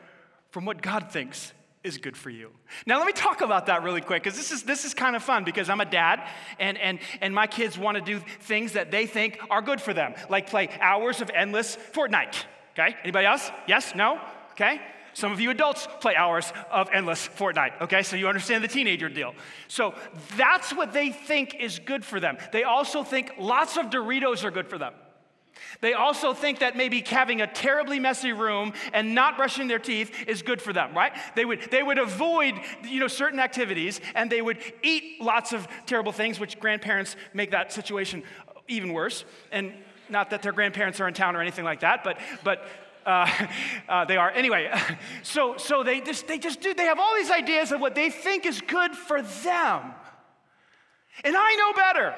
[0.51, 2.49] from what God thinks is good for you.
[2.85, 5.23] Now, let me talk about that really quick because this is, this is kind of
[5.23, 6.27] fun because I'm a dad
[6.59, 9.93] and, and, and my kids want to do things that they think are good for
[9.93, 12.35] them, like play hours of endless Fortnite.
[12.73, 12.95] Okay?
[13.03, 13.51] Anybody else?
[13.67, 13.93] Yes?
[13.95, 14.19] No?
[14.51, 14.79] Okay?
[15.13, 18.01] Some of you adults play hours of endless Fortnite, okay?
[18.01, 19.35] So you understand the teenager deal.
[19.67, 19.93] So
[20.37, 22.37] that's what they think is good for them.
[22.51, 24.93] They also think lots of Doritos are good for them.
[25.81, 30.27] They also think that maybe having a terribly messy room and not brushing their teeth
[30.27, 31.13] is good for them, right?
[31.35, 35.67] They would, they would avoid you know, certain activities and they would eat lots of
[35.85, 38.23] terrible things, which grandparents make that situation
[38.67, 39.25] even worse.
[39.51, 39.73] And
[40.09, 42.67] not that their grandparents are in town or anything like that, but, but
[43.05, 43.29] uh,
[43.89, 44.31] uh, they are.
[44.31, 44.71] Anyway,
[45.23, 48.09] so, so they, just, they just do, they have all these ideas of what they
[48.09, 49.93] think is good for them.
[51.23, 52.15] And I know better.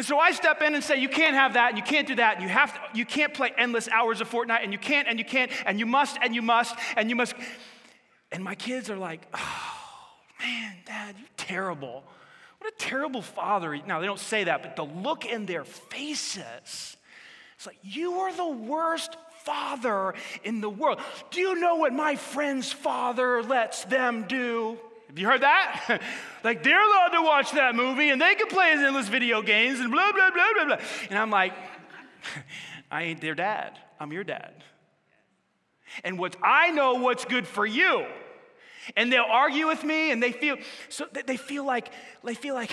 [0.00, 2.14] And so I step in and say, you can't have that, and you can't do
[2.14, 5.06] that, and you have to, you can't play endless hours of Fortnite, and you can't,
[5.06, 7.34] and you can't, and you must, and you must, and you must.
[8.32, 9.76] And my kids are like, oh,
[10.40, 12.02] man, Dad, you're terrible.
[12.60, 13.78] What a terrible father.
[13.86, 16.96] Now, they don't say that, but the look in their faces,
[17.56, 20.98] it's like, you are the worst father in the world.
[21.30, 24.78] Do you know what my friend's father lets them do?
[25.10, 26.00] Have you heard that?
[26.44, 29.90] like they're allowed to watch that movie and they can play endless video games and
[29.90, 30.86] blah, blah, blah, blah, blah.
[31.08, 31.52] And I'm like,
[32.92, 33.76] I ain't their dad.
[33.98, 34.62] I'm your dad.
[36.04, 38.06] And what I know what's good for you.
[38.96, 41.90] And they'll argue with me and they feel so they feel like
[42.22, 42.70] they feel like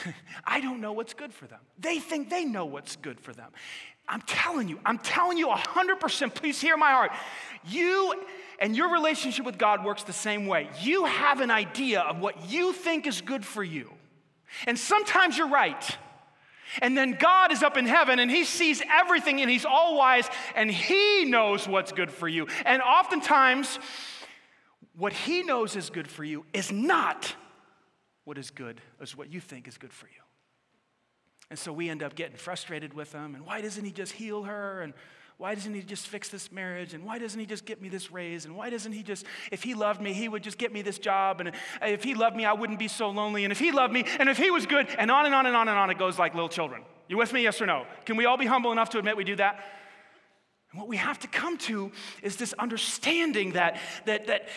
[0.44, 1.58] I don't know what's good for them.
[1.76, 3.50] They think they know what's good for them.
[4.10, 7.12] I'm telling you, I'm telling you 100%, please hear my heart.
[7.64, 8.12] You
[8.58, 10.68] and your relationship with God works the same way.
[10.82, 13.88] You have an idea of what you think is good for you.
[14.66, 15.96] And sometimes you're right.
[16.82, 20.28] And then God is up in heaven and he sees everything and he's all wise
[20.56, 22.48] and he knows what's good for you.
[22.66, 23.78] And oftentimes,
[24.96, 27.34] what he knows is good for you is not
[28.24, 30.19] what is good, is what you think is good for you.
[31.50, 33.34] And so we end up getting frustrated with him.
[33.34, 34.82] And why doesn't he just heal her?
[34.82, 34.94] And
[35.36, 36.94] why doesn't he just fix this marriage?
[36.94, 38.44] And why doesn't he just get me this raise?
[38.44, 40.98] And why doesn't he just, if he loved me, he would just get me this
[40.98, 41.40] job?
[41.40, 43.44] And if he loved me, I wouldn't be so lonely.
[43.44, 45.56] And if he loved me, and if he was good, and on and on and
[45.56, 46.82] on and on, it goes like little children.
[47.08, 47.86] You with me, yes or no?
[48.04, 49.64] Can we all be humble enough to admit we do that?
[50.70, 51.90] And what we have to come to
[52.22, 54.48] is this understanding that, that, that,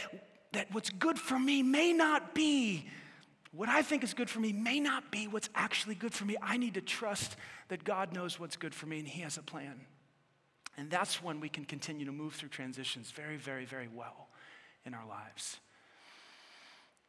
[0.51, 2.85] that what's good for me may not be
[3.55, 6.35] what I think is good for me may not be what's actually good for me.
[6.41, 7.35] I need to trust
[7.67, 9.81] that God knows what's good for me and He has a plan.
[10.75, 14.27] And that's when we can continue to move through transitions very, very, very well
[14.85, 15.59] in our lives.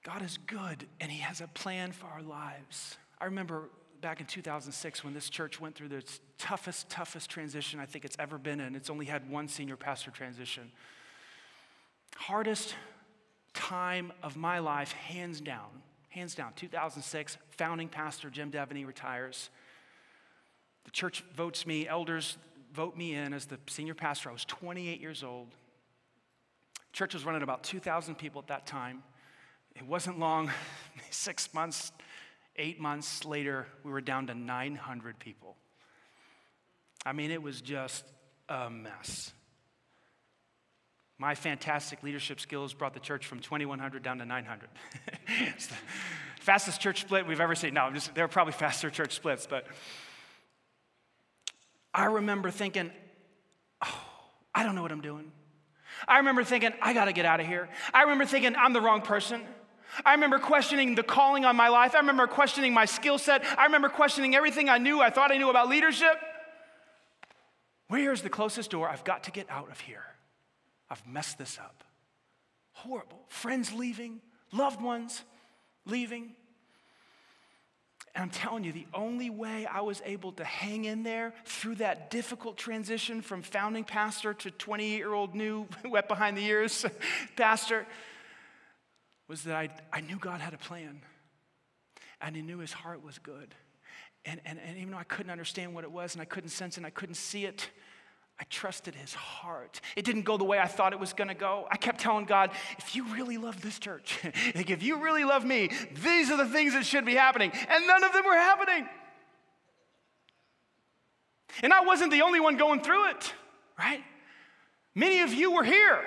[0.04, 2.98] God is good and He has a plan for our lives.
[3.18, 3.70] I remember
[4.02, 6.04] back in 2006 when this church went through the
[6.36, 8.76] toughest, toughest transition I think it's ever been in.
[8.76, 10.70] It's only had one senior pastor transition.
[12.16, 12.74] Hardest
[13.54, 15.70] time of my life, hands down.
[16.14, 16.52] Hands down.
[16.54, 19.50] 2006, founding pastor Jim Devaney retires.
[20.84, 22.38] The church votes me, elders
[22.72, 24.28] vote me in as the senior pastor.
[24.28, 25.48] I was 28 years old.
[26.92, 29.02] Church was running about 2,000 people at that time.
[29.74, 30.52] It wasn't long,
[31.10, 31.90] six months,
[32.54, 35.56] eight months later, we were down to 900 people.
[37.04, 38.04] I mean, it was just
[38.48, 39.32] a mess.
[41.18, 44.68] My fantastic leadership skills brought the church from 2,100 down to 900.
[45.56, 45.74] it's the
[46.40, 47.74] fastest church split we've ever seen.
[47.74, 49.66] No, just, there are probably faster church splits, but
[51.92, 52.90] I remember thinking,
[53.84, 54.00] oh,
[54.54, 55.30] I don't know what I'm doing.
[56.08, 57.68] I remember thinking, I got to get out of here.
[57.92, 59.40] I remember thinking, I'm the wrong person.
[60.04, 61.94] I remember questioning the calling on my life.
[61.94, 63.44] I remember questioning my skill set.
[63.56, 66.16] I remember questioning everything I knew, I thought I knew about leadership.
[67.86, 68.88] Where is the closest door?
[68.88, 70.02] I've got to get out of here.
[70.94, 71.82] I've messed this up.
[72.72, 73.18] Horrible.
[73.26, 74.20] Friends leaving,
[74.52, 75.24] loved ones
[75.86, 76.36] leaving.
[78.14, 81.76] And I'm telling you, the only way I was able to hang in there through
[81.76, 86.86] that difficult transition from founding pastor to 28 year old new, wet behind the ears
[87.36, 87.88] pastor
[89.26, 91.00] was that I, I knew God had a plan
[92.20, 93.52] and He knew his heart was good.
[94.24, 96.76] And, and, and even though I couldn't understand what it was and I couldn't sense
[96.76, 97.68] it and I couldn't see it,
[98.40, 99.80] I trusted his heart.
[99.94, 101.68] It didn't go the way I thought it was going to go.
[101.70, 104.18] I kept telling God, if you really love this church,
[104.54, 105.70] like if you really love me,
[106.02, 107.52] these are the things that should be happening.
[107.68, 108.88] And none of them were happening.
[111.62, 113.32] And I wasn't the only one going through it,
[113.78, 114.02] right?
[114.96, 116.04] Many of you were here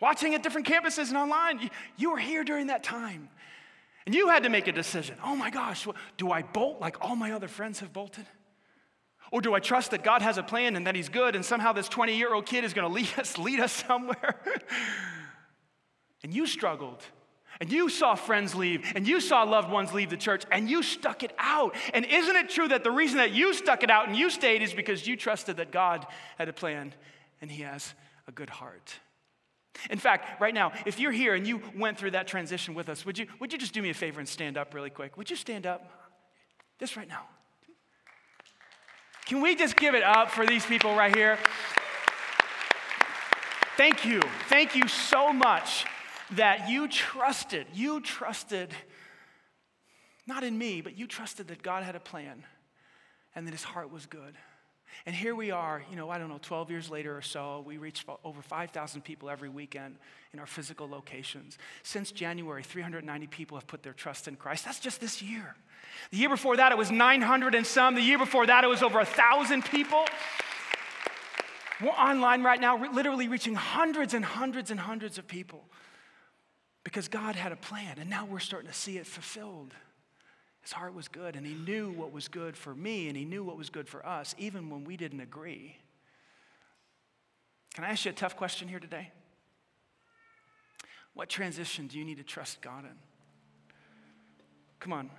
[0.00, 1.70] watching at different campuses and online.
[1.96, 3.28] You were here during that time.
[4.06, 5.16] And you had to make a decision.
[5.22, 8.26] Oh my gosh, do I bolt like all my other friends have bolted?
[9.30, 11.72] Or do I trust that God has a plan and that He's good and somehow
[11.72, 14.40] this 20 year old kid is going to lead us, lead us somewhere?
[16.22, 17.02] and you struggled.
[17.60, 20.82] And you saw friends leave, and you saw loved ones leave the church, and you
[20.82, 21.74] stuck it out.
[21.92, 24.62] And isn't it true that the reason that you stuck it out and you stayed
[24.62, 26.06] is because you trusted that God
[26.38, 26.94] had a plan
[27.42, 27.92] and He has
[28.26, 28.98] a good heart?
[29.90, 33.04] In fact, right now, if you're here and you went through that transition with us,
[33.04, 35.18] would you, would you just do me a favor and stand up really quick?
[35.18, 35.90] Would you stand up?
[36.78, 37.26] Just right now.
[39.30, 41.38] Can we just give it up for these people right here?
[43.76, 44.20] Thank you.
[44.48, 45.84] Thank you so much
[46.32, 47.68] that you trusted.
[47.72, 48.74] You trusted,
[50.26, 52.42] not in me, but you trusted that God had a plan
[53.36, 54.34] and that his heart was good.
[55.06, 57.78] And here we are, you know, I don't know, 12 years later or so, we
[57.78, 59.96] reach over 5,000 people every weekend
[60.32, 61.58] in our physical locations.
[61.82, 64.64] Since January, 390 people have put their trust in Christ.
[64.64, 65.54] That's just this year.
[66.10, 67.94] The year before that, it was 900 and some.
[67.94, 70.04] The year before that, it was over 1,000 people.
[71.80, 75.64] We're online right now, literally reaching hundreds and hundreds and hundreds of people
[76.84, 79.74] because God had a plan, and now we're starting to see it fulfilled.
[80.62, 83.42] His heart was good, and He knew what was good for me, and He knew
[83.42, 85.76] what was good for us, even when we didn't agree.
[87.74, 89.10] Can I ask you a tough question here today?
[91.14, 92.96] What transition do you need to trust God in?
[94.78, 95.10] Come on,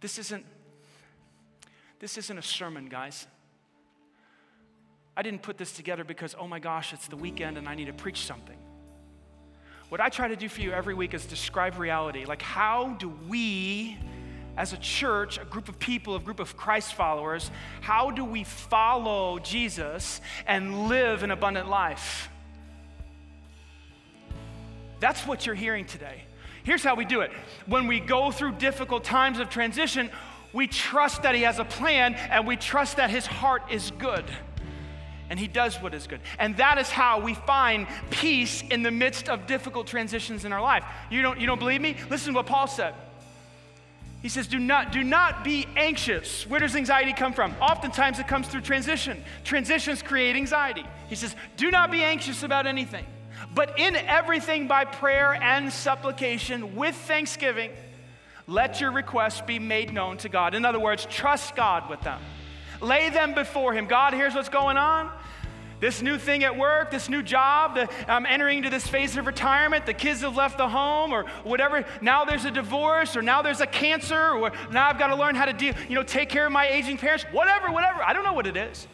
[0.00, 0.44] this isn't
[1.98, 3.26] this isn't a sermon, guys.
[5.16, 7.86] I didn't put this together because, oh my gosh, it's the weekend and I need
[7.86, 8.58] to preach something.
[9.88, 12.24] What I try to do for you every week is describe reality.
[12.24, 13.96] Like, how do we,
[14.56, 18.42] as a church, a group of people, a group of Christ followers, how do we
[18.42, 22.28] follow Jesus and live an abundant life?
[24.98, 26.24] That's what you're hearing today.
[26.64, 27.30] Here's how we do it
[27.66, 30.10] when we go through difficult times of transition,
[30.52, 34.24] we trust that He has a plan and we trust that His heart is good.
[35.30, 36.20] And He does what is good.
[36.38, 40.62] And that is how we find peace in the midst of difficult transitions in our
[40.62, 40.84] life.
[41.10, 41.96] You don't, you don't believe me?
[42.10, 42.94] Listen to what Paul said.
[44.22, 46.46] He says, do not, do not be anxious.
[46.48, 47.54] Where does anxiety come from?
[47.60, 49.22] Oftentimes it comes through transition.
[49.44, 50.84] Transitions create anxiety.
[51.08, 53.04] He says, do not be anxious about anything,
[53.54, 57.70] but in everything by prayer and supplication with thanksgiving,
[58.48, 60.54] let your requests be made known to God.
[60.54, 62.20] In other words, trust God with them.
[62.80, 63.86] Lay them before Him.
[63.86, 65.10] God, here's what's going on.
[65.78, 69.26] This new thing at work, this new job, the, I'm entering into this phase of
[69.26, 71.84] retirement, the kids have left the home or whatever.
[72.00, 75.34] Now there's a divorce or now there's a cancer or now I've got to learn
[75.34, 78.02] how to deal, you know, take care of my aging parents, whatever, whatever.
[78.02, 78.86] I don't know what it is.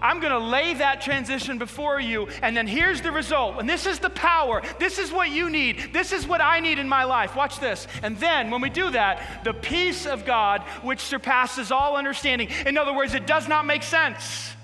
[0.00, 3.56] I'm going to lay that transition before you, and then here's the result.
[3.58, 4.62] And this is the power.
[4.78, 5.92] This is what you need.
[5.92, 7.34] This is what I need in my life.
[7.34, 7.88] Watch this.
[8.04, 12.48] And then when we do that, the peace of God, which surpasses all understanding.
[12.64, 14.54] In other words, it does not make sense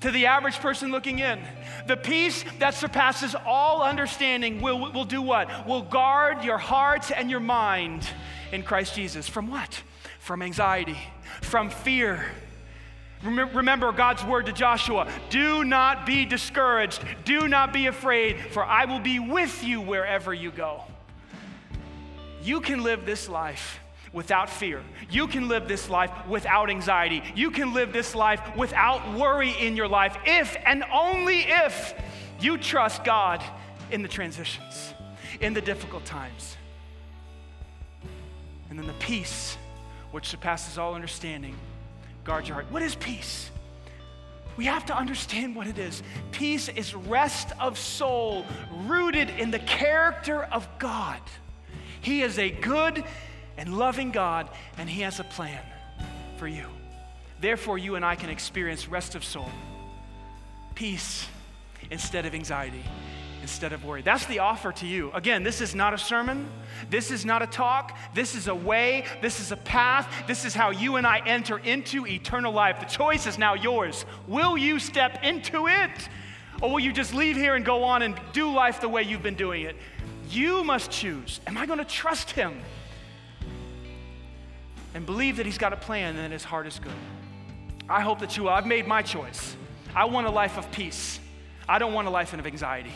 [0.00, 1.40] to the average person looking in.
[1.86, 5.66] The peace that surpasses all understanding will, will do what?
[5.66, 8.06] Will guard your heart and your mind
[8.52, 9.28] in Christ Jesus.
[9.28, 9.82] From what?
[10.18, 10.98] From anxiety,
[11.42, 12.24] from fear.
[13.22, 18.86] Remember God's word to Joshua do not be discouraged, do not be afraid, for I
[18.86, 20.84] will be with you wherever you go.
[22.42, 23.78] You can live this life
[24.12, 24.82] without fear.
[25.08, 27.22] You can live this life without anxiety.
[27.34, 31.94] You can live this life without worry in your life if and only if
[32.40, 33.42] you trust God
[33.90, 34.94] in the transitions,
[35.40, 36.56] in the difficult times.
[38.68, 39.56] And then the peace,
[40.10, 41.56] which surpasses all understanding,
[42.24, 42.66] guards your heart.
[42.70, 43.50] What is peace?
[44.56, 46.02] We have to understand what it is.
[46.32, 48.44] Peace is rest of soul
[48.86, 51.20] rooted in the character of God.
[52.00, 53.04] He is a good
[53.60, 55.62] and loving God, and He has a plan
[56.38, 56.64] for you.
[57.40, 59.50] Therefore, you and I can experience rest of soul,
[60.74, 61.28] peace
[61.90, 62.82] instead of anxiety,
[63.42, 64.00] instead of worry.
[64.00, 65.12] That's the offer to you.
[65.12, 66.48] Again, this is not a sermon.
[66.88, 67.98] This is not a talk.
[68.14, 69.04] This is a way.
[69.20, 70.10] This is a path.
[70.26, 72.80] This is how you and I enter into eternal life.
[72.80, 74.06] The choice is now yours.
[74.26, 76.08] Will you step into it?
[76.62, 79.22] Or will you just leave here and go on and do life the way you've
[79.22, 79.76] been doing it?
[80.30, 81.40] You must choose.
[81.46, 82.58] Am I going to trust Him?
[84.94, 86.92] And believe that He's got a plan and that His heart is good.
[87.88, 88.50] I hope that you will.
[88.50, 89.56] I've made my choice.
[89.94, 91.18] I want a life of peace.
[91.68, 92.92] I don't want a life of anxiety.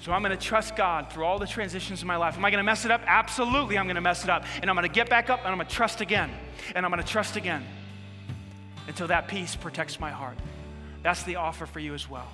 [0.00, 2.36] So I'm going to trust God through all the transitions in my life.
[2.36, 3.02] Am I going to mess it up?
[3.06, 4.44] Absolutely, I'm going to mess it up.
[4.62, 6.30] And I'm going to get back up and I'm going to trust again.
[6.74, 7.64] And I'm going to trust again
[8.88, 10.38] until that peace protects my heart.
[11.02, 12.28] That's the offer for you as well.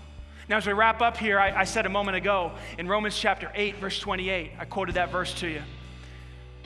[0.48, 3.50] Now, as we wrap up here, I, I said a moment ago in Romans chapter
[3.52, 5.62] 8, verse 28, I quoted that verse to you.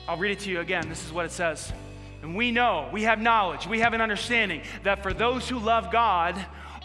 [0.07, 0.87] I'll read it to you again.
[0.87, 1.73] This is what it says.
[2.21, 5.91] And we know, we have knowledge, we have an understanding that for those who love
[5.91, 6.35] God,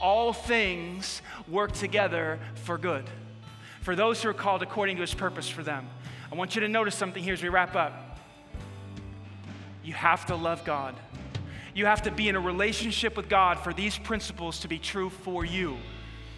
[0.00, 3.04] all things work together for good.
[3.82, 5.88] For those who are called according to his purpose for them.
[6.30, 8.18] I want you to notice something here as we wrap up.
[9.84, 10.94] You have to love God.
[11.74, 15.10] You have to be in a relationship with God for these principles to be true
[15.10, 15.76] for you.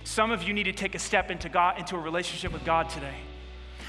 [0.05, 2.91] Some of you need to take a step into God into a relationship with God
[2.91, 3.15] today.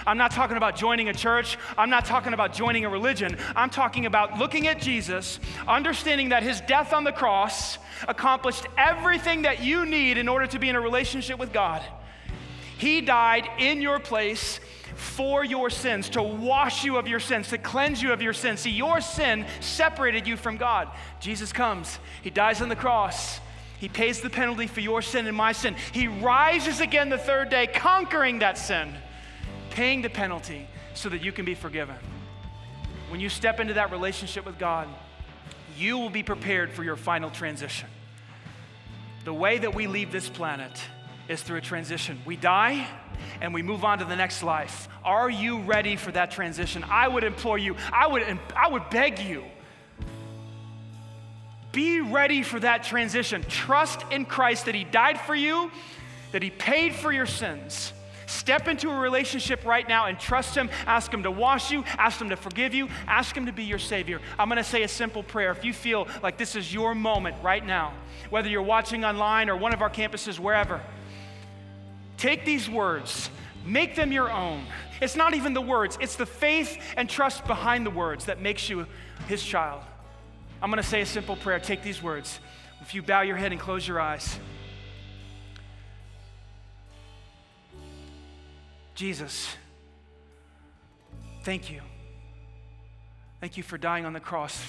[0.06, 1.58] I'm not talking about joining a church.
[1.78, 3.38] I'm not talking about joining a religion.
[3.56, 9.44] I'm talking about looking at Jesus, understanding that his death on the cross accomplished everything
[9.44, 11.82] that you need in order to be in a relationship with God.
[12.78, 14.60] He died in your place
[14.96, 18.62] for your sins, to wash you of your sins, to cleanse you of your sins.
[18.62, 20.90] See, your sin separated you from God.
[21.20, 23.40] Jesus comes, He dies on the cross.
[23.80, 25.76] He pays the penalty for your sin and my sin.
[25.94, 28.94] He rises again the third day, conquering that sin
[29.70, 31.96] paying the penalty so that you can be forgiven.
[33.10, 34.88] When you step into that relationship with God,
[35.78, 37.90] you will be prepared for your final transition.
[39.24, 40.80] The way that we leave this planet
[41.28, 42.20] is through a transition.
[42.26, 42.88] We die
[43.42, 44.88] and we move on to the next life.
[45.04, 46.84] Are you ready for that transition?
[46.90, 48.24] I would implore you, I would,
[48.56, 49.44] I would beg you.
[51.72, 53.44] Be ready for that transition.
[53.48, 55.72] Trust in Christ that He died for you,
[56.32, 57.94] that He paid for your sins,
[58.30, 60.70] Step into a relationship right now and trust Him.
[60.86, 63.80] Ask Him to wash you, ask Him to forgive you, ask Him to be your
[63.80, 64.22] Savior.
[64.38, 65.50] I'm going to say a simple prayer.
[65.50, 67.92] If you feel like this is your moment right now,
[68.30, 70.80] whether you're watching online or one of our campuses, wherever,
[72.18, 73.32] take these words,
[73.66, 74.64] make them your own.
[75.02, 78.70] It's not even the words, it's the faith and trust behind the words that makes
[78.70, 78.86] you
[79.28, 79.82] His child.
[80.62, 81.60] I'm going to say a simple prayer.
[81.60, 82.40] Take these words.
[82.82, 84.38] If you bow your head and close your eyes.
[89.00, 89.56] Jesus,
[91.44, 91.80] thank you.
[93.40, 94.62] Thank you for dying on the cross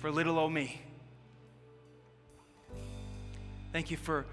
[0.00, 0.80] for little old me.
[3.72, 4.26] Thank you for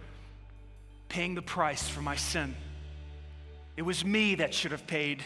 [1.08, 2.56] paying the price for my sin.
[3.76, 5.22] It was me that should have paid.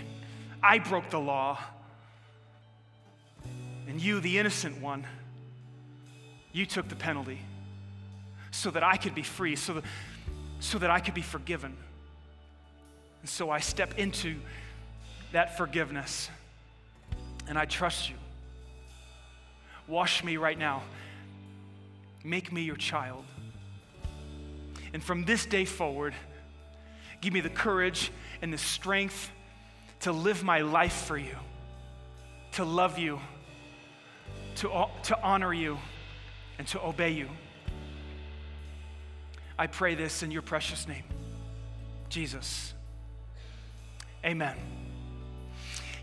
[0.61, 1.57] I broke the law.
[3.87, 5.07] And you, the innocent one,
[6.51, 7.39] you took the penalty
[8.51, 9.85] so that I could be free, so that,
[10.59, 11.77] so that I could be forgiven.
[13.21, 14.35] And so I step into
[15.31, 16.29] that forgiveness
[17.47, 18.15] and I trust you.
[19.87, 20.83] Wash me right now.
[22.23, 23.25] Make me your child.
[24.93, 26.13] And from this day forward,
[27.21, 28.11] give me the courage
[28.41, 29.31] and the strength
[30.01, 31.35] to live my life for you,
[32.53, 33.19] to love you,
[34.55, 35.77] to, to honor you,
[36.57, 37.29] and to obey you.
[39.57, 41.03] I pray this in your precious name,
[42.09, 42.73] Jesus.
[44.23, 44.55] Amen.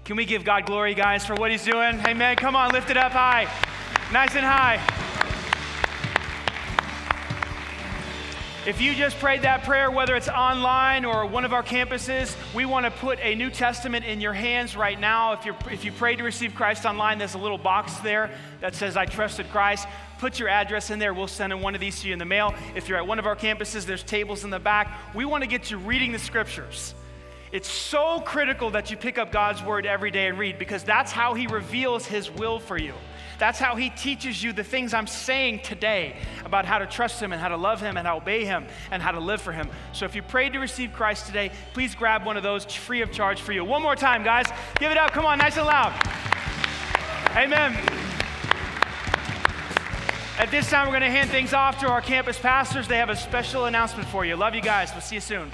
[0.05, 2.01] Can we give God glory, guys, for what He's doing?
[2.07, 2.37] Amen.
[2.37, 3.47] Come on, lift it up high,
[4.13, 4.83] nice and high.
[8.67, 12.67] If you just prayed that prayer, whether it's online or one of our campuses, we
[12.67, 15.33] want to put a New Testament in your hands right now.
[15.33, 18.75] If, you're, if you prayed to receive Christ online, there's a little box there that
[18.75, 19.89] says, I trusted Christ.
[20.19, 21.15] Put your address in there.
[21.15, 22.55] We'll send one of these to you in the mail.
[22.75, 24.93] If you're at one of our campuses, there's tables in the back.
[25.15, 26.95] We want to get you reading the scriptures.
[27.51, 31.13] It's so critical that you pick up God's word every day and read because that's
[31.13, 32.93] how He reveals His will for you.
[33.39, 37.33] That's how He teaches you the things I'm saying today about how to trust Him
[37.33, 39.53] and how to love Him and how to obey Him and how to live for
[39.53, 39.69] Him.
[39.93, 43.13] So if you prayed to receive Christ today, please grab one of those free of
[43.13, 43.65] charge for you.
[43.65, 44.47] One more time, guys.
[44.79, 45.13] Give it up.
[45.13, 45.93] Come on, nice and loud.
[47.31, 47.73] Amen.
[50.39, 52.87] At this time, we're going to hand things off to our campus pastors.
[52.87, 54.37] They have a special announcement for you.
[54.37, 54.93] Love you guys.
[54.93, 55.51] We'll see you soon.